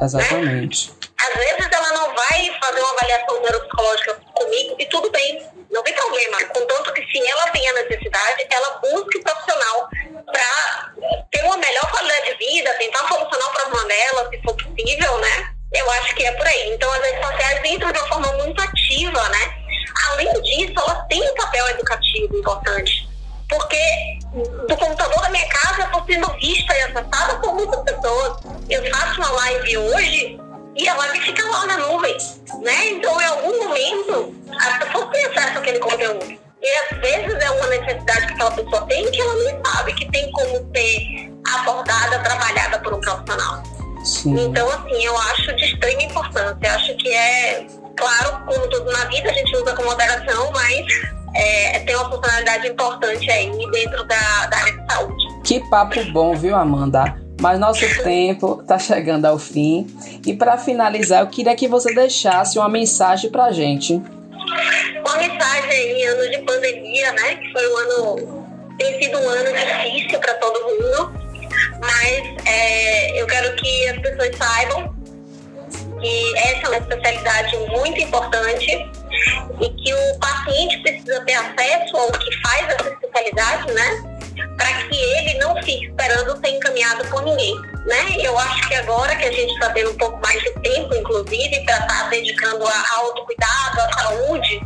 Exatamente. 0.00 0.90
Né? 0.90 0.96
Às 1.18 1.34
vezes 1.34 1.68
ela 1.70 1.92
não 1.92 2.14
vai 2.14 2.58
fazer 2.60 2.80
uma 2.80 2.92
avaliação 2.92 3.40
neuropsicológica 3.42 4.20
comigo 4.34 4.76
e 4.78 4.86
tudo 4.86 5.10
bem, 5.10 5.46
não 5.70 5.82
tem 5.82 5.94
problema. 5.94 6.38
Contanto 6.46 6.92
que 6.92 7.04
se 7.06 7.28
ela 7.28 7.46
tem 7.50 7.68
a 7.68 7.72
necessidade, 7.74 8.46
ela 8.50 8.78
busque 8.78 9.18
o 9.18 9.22
moderação, 49.90 50.50
mas 50.52 50.86
é, 51.34 51.80
tem 51.80 51.94
uma 51.96 52.10
funcionalidade 52.10 52.68
importante 52.68 53.30
aí 53.30 53.50
dentro 53.70 54.04
da, 54.04 54.46
da 54.46 54.56
área 54.56 54.72
de 54.72 54.92
saúde. 54.92 55.42
Que 55.44 55.60
papo 55.68 56.02
bom, 56.12 56.34
viu, 56.34 56.54
Amanda? 56.54 57.16
Mas 57.40 57.58
nosso 57.58 57.84
tempo 58.02 58.60
está 58.60 58.78
chegando 58.78 59.26
ao 59.26 59.38
fim. 59.38 59.86
E 60.26 60.34
para 60.34 60.56
finalizar, 60.58 61.20
eu 61.20 61.28
queria 61.28 61.54
que 61.56 61.66
você 61.66 61.94
deixasse 61.94 62.58
uma 62.58 62.68
mensagem 62.68 63.30
para 63.30 63.50
gente. 63.52 63.94
Uma 63.94 65.16
mensagem 65.16 65.92
em 65.92 66.06
ano 66.06 66.30
de 66.30 66.38
pandemia, 66.38 67.12
né? 67.12 67.34
Que 67.36 67.52
foi 67.52 67.72
um 67.72 67.76
ano. 67.76 68.46
tem 68.78 69.02
sido 69.02 69.18
um 69.18 69.28
ano 69.28 69.50
difícil 69.52 70.18
para 70.18 70.34
todo 70.34 70.60
mundo. 70.60 71.20
Mas 71.80 72.46
é, 72.46 73.20
eu 73.20 73.26
quero 73.26 73.56
que 73.56 73.88
as 73.88 73.98
pessoas 73.98 74.36
saibam 74.36 74.94
que 76.00 76.38
essa 76.38 76.66
é 76.66 76.68
uma 76.68 76.78
especialidade 76.78 77.56
muito 77.56 78.00
importante 78.00 78.90
e 79.60 79.68
que 79.68 79.94
o 79.94 80.18
paciente 80.18 80.78
precisa 80.82 81.20
ter 81.24 81.34
acesso 81.34 81.96
ao 81.96 82.12
que 82.12 82.40
faz 82.42 82.68
essa 82.68 82.88
especialidade, 82.88 83.72
né? 83.72 84.20
Para 84.56 84.72
que 84.84 84.96
ele 84.96 85.38
não 85.38 85.56
fique 85.62 85.86
esperando 85.86 86.38
ser 86.40 86.50
encaminhado 86.50 87.04
por 87.08 87.22
ninguém, 87.22 87.54
né? 87.86 88.16
Eu 88.20 88.38
acho 88.38 88.68
que 88.68 88.74
agora 88.74 89.14
que 89.16 89.26
a 89.26 89.32
gente 89.32 89.52
está 89.52 89.70
tendo 89.70 89.90
um 89.90 89.96
pouco 89.96 90.18
mais 90.22 90.40
de 90.42 90.52
tempo, 90.60 90.94
inclusive, 90.94 91.64
para 91.64 91.74
estar 91.74 91.86
tá 91.86 92.08
dedicando 92.08 92.66
a 92.66 92.96
autocuidado, 92.96 93.80
à 93.80 93.92
saúde, 93.98 94.60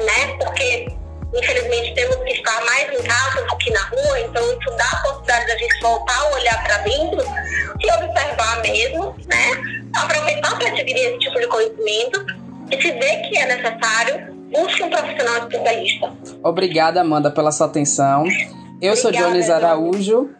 né? 0.00 0.36
Porque 0.38 0.88
infelizmente 1.34 1.94
temos 1.94 2.16
que 2.16 2.32
estar 2.32 2.64
mais 2.64 2.90
em 2.92 3.02
casa 3.02 3.44
do 3.44 3.56
que 3.58 3.70
na 3.70 3.82
rua, 3.82 4.20
então 4.20 4.42
isso 4.42 4.70
dá 4.76 4.84
a 4.84 4.96
possibilidade 5.02 5.46
da 5.46 5.58
gente 5.58 5.80
voltar 5.80 6.18
a 6.18 6.34
olhar 6.34 6.64
para 6.64 6.78
dentro, 6.78 7.20
se 7.20 7.92
observar 7.92 8.62
mesmo, 8.62 9.16
né? 9.26 9.50
Aproveitar 9.94 10.56
para 10.56 10.68
adquirir 10.68 11.08
esse 11.08 11.18
tipo 11.18 11.38
de 11.38 11.46
conhecimento 11.46 12.45
e 12.70 12.80
se 12.80 12.92
vê 12.92 13.16
que 13.28 13.38
é 13.38 13.56
necessário, 13.56 14.34
busque 14.52 14.82
um 14.82 14.90
profissional 14.90 15.38
especialista. 15.38 16.12
Obrigada, 16.42 17.00
Amanda, 17.00 17.30
pela 17.30 17.52
sua 17.52 17.66
atenção. 17.66 18.24
Eu 18.80 18.92
Obrigada, 18.92 18.96
sou 18.96 19.10
Dionis 19.12 19.50
Araújo 19.50 20.30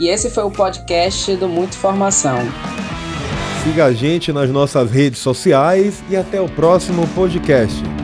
e 0.00 0.08
esse 0.08 0.30
foi 0.30 0.44
o 0.44 0.50
podcast 0.50 1.34
do 1.36 1.48
Muito 1.48 1.76
Formação. 1.76 2.38
Siga 3.62 3.86
a 3.86 3.92
gente 3.92 4.32
nas 4.32 4.48
nossas 4.50 4.90
redes 4.90 5.18
sociais 5.18 6.02
e 6.08 6.16
até 6.16 6.40
o 6.40 6.48
próximo 6.48 7.06
podcast. 7.08 7.95